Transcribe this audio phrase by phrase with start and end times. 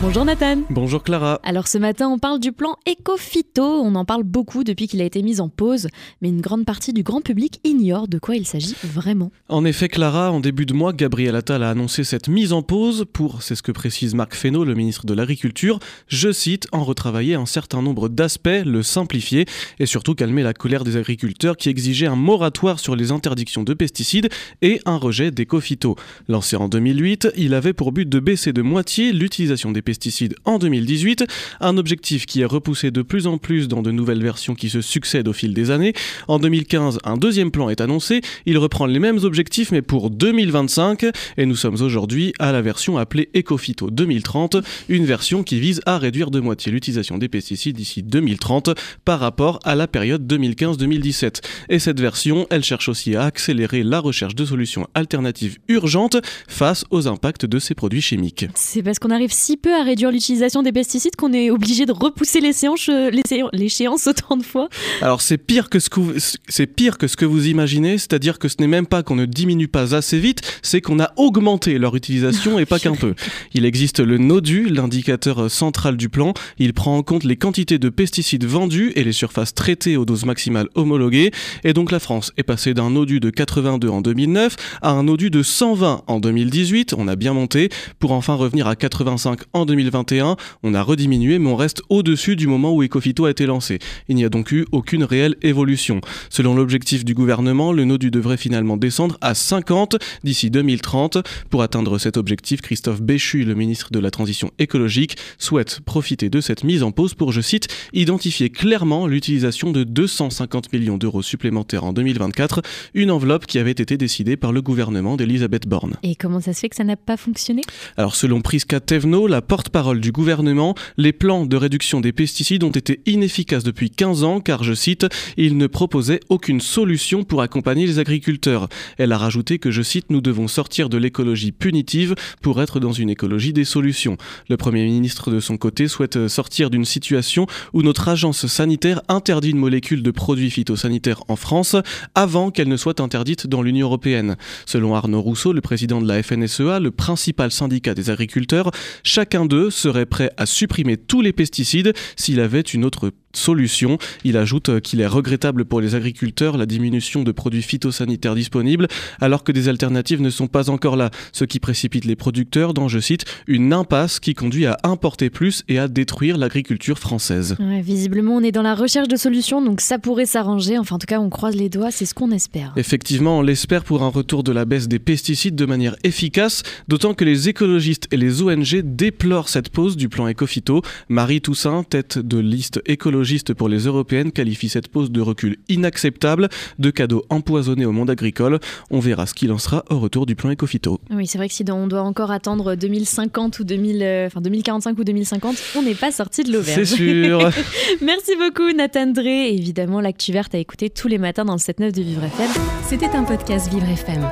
[0.00, 0.58] Bonjour Nathan.
[0.70, 1.40] Bonjour Clara.
[1.42, 3.64] Alors ce matin, on parle du plan Ecofito.
[3.64, 5.88] On en parle beaucoup depuis qu'il a été mis en pause,
[6.22, 9.32] mais une grande partie du grand public ignore de quoi il s'agit vraiment.
[9.48, 13.06] En effet, Clara, en début de mois, Gabriel Attal a annoncé cette mise en pause
[13.12, 17.34] pour, c'est ce que précise Marc Fesneau, le ministre de l'Agriculture, je cite, en retravailler
[17.34, 19.46] un certain nombre d'aspects, le simplifier
[19.80, 23.74] et surtout calmer la colère des agriculteurs qui exigeaient un moratoire sur les interdictions de
[23.74, 24.28] pesticides
[24.62, 25.96] et un rejet d'Ecofito.
[26.28, 30.58] Lancé en 2008, il avait pour but de baisser de moitié l'utilisation des pesticides en
[30.58, 31.24] 2018,
[31.60, 34.82] un objectif qui est repoussé de plus en plus dans de nouvelles versions qui se
[34.82, 35.94] succèdent au fil des années.
[36.26, 41.06] En 2015, un deuxième plan est annoncé, il reprend les mêmes objectifs mais pour 2025
[41.38, 44.58] et nous sommes aujourd'hui à la version appelée Ecofito 2030,
[44.90, 48.68] une version qui vise à réduire de moitié l'utilisation des pesticides d'ici 2030
[49.06, 51.40] par rapport à la période 2015-2017.
[51.70, 56.84] Et cette version, elle cherche aussi à accélérer la recherche de solutions alternatives urgentes face
[56.90, 58.44] aux impacts de ces produits chimiques.
[58.54, 61.92] C'est parce qu'on arrive si peu à réduire l'utilisation des pesticides qu'on est obligé de
[61.92, 63.10] repousser euh,
[63.52, 64.68] l'échéance autant de fois
[65.02, 66.00] Alors c'est pire que ce que
[66.48, 69.26] c'est pire que ce que vous imaginez, c'est-à-dire que ce n'est même pas qu'on ne
[69.26, 73.14] diminue pas assez vite, c'est qu'on a augmenté leur utilisation et pas qu'un peu.
[73.54, 76.34] Il existe le NODU, l'indicateur central du plan.
[76.58, 80.24] Il prend en compte les quantités de pesticides vendus et les surfaces traitées aux doses
[80.24, 81.30] maximales homologuées.
[81.64, 85.30] Et donc la France est passée d'un NODU de 82 en 2009 à un NODU
[85.30, 86.94] de 120 en 2018.
[86.96, 87.68] On a bien monté
[87.98, 92.48] pour enfin revenir à 85 en 2021, on a rediminué, mais on reste au-dessus du
[92.48, 93.78] moment où Ecofito a été lancé.
[94.08, 96.00] Il n'y a donc eu aucune réelle évolution.
[96.30, 101.18] Selon l'objectif du gouvernement, le NODU devrait finalement descendre à 50 d'ici 2030.
[101.50, 106.40] Pour atteindre cet objectif, Christophe Béchu, le ministre de la Transition écologique, souhaite profiter de
[106.40, 111.84] cette mise en pause pour, je cite, identifier clairement l'utilisation de 250 millions d'euros supplémentaires
[111.84, 112.62] en 2024,
[112.94, 115.96] une enveloppe qui avait été décidée par le gouvernement d'Elisabeth Borne.
[116.02, 117.62] Et comment ça se fait que ça n'a pas fonctionné?
[117.96, 122.70] Alors selon Prisca Tevno, la porte-parole du gouvernement, les plans de réduction des pesticides ont
[122.70, 125.04] été inefficaces depuis 15 ans car, je cite,
[125.36, 128.68] ils ne proposaient aucune solution pour accompagner les agriculteurs.
[128.98, 132.92] Elle a rajouté que, je cite, nous devons sortir de l'écologie punitive pour être dans
[132.92, 134.16] une écologie des solutions.
[134.48, 139.50] Le Premier ministre, de son côté, souhaite sortir d'une situation où notre agence sanitaire interdit
[139.50, 141.74] une molécule de produits phytosanitaires en France
[142.14, 144.36] avant qu'elle ne soit interdite dans l'Union européenne.
[144.66, 148.70] Selon Arnaud Rousseau, le président de la FNSEA, le principal syndicat des agriculteurs,
[149.02, 153.98] chacun serait prêt à supprimer tous les pesticides s'il avait une autre solution.
[154.24, 158.88] Il ajoute qu'il est regrettable pour les agriculteurs la diminution de produits phytosanitaires disponibles
[159.20, 162.88] alors que des alternatives ne sont pas encore là, ce qui précipite les producteurs dans,
[162.88, 167.56] je cite, une impasse qui conduit à importer plus et à détruire l'agriculture française.
[167.82, 170.78] visiblement, on est dans la recherche de solutions, donc ça pourrait s'arranger.
[170.78, 172.72] Enfin, en tout cas, on croise les doigts, c'est ce qu'on espère.
[172.76, 177.14] Effectivement, on l'espère pour un retour de la baisse des pesticides de manière efficace, d'autant
[177.14, 180.82] que les écologistes et les ONG déplorent cette pause du plan Ecofito.
[181.08, 183.17] Marie Toussaint, tête de liste écologique
[183.56, 186.48] pour les européennes qualifie cette pause de recul inacceptable,
[186.78, 188.58] de cadeaux empoisonnés au monde agricole.
[188.90, 191.00] On verra ce qu'il en sera au retour du plan Ecofito.
[191.10, 194.98] Oui, c'est vrai que si on doit encore attendre 2050 ou 2000, euh, enfin 2045
[194.98, 196.84] ou 2050, on n'est pas sorti de l'auberge.
[196.84, 197.50] C'est sûr.
[198.02, 199.52] Merci beaucoup Nathan Dré.
[199.52, 202.50] Évidemment, l'actu verte à écouter tous les matins dans le 7-9 de Vivre FM.
[202.88, 204.24] C'était un podcast Vivre FM.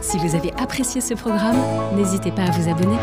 [0.00, 1.56] Si vous avez apprécié ce programme,
[1.96, 2.98] n'hésitez pas à vous abonner.